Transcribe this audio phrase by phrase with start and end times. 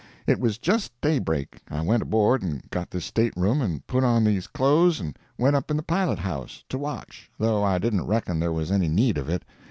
[0.25, 1.61] It was just daybreak.
[1.69, 5.69] I went aboard and got this stateroom and put on these clothes and went up
[5.69, 9.45] in the pilot house—to watch, though I didn't reckon there was any need of it.